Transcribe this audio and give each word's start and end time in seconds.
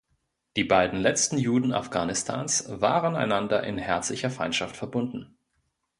Die 0.57 0.63
beiden 0.63 0.99
letzten 0.99 1.37
Juden 1.37 1.73
Afghanistans 1.73 2.65
waren 2.67 3.15
einander 3.15 3.61
in 3.63 3.77
herzlicher 3.77 4.31
Feindschaft 4.31 4.75
verbunden. 4.75 5.37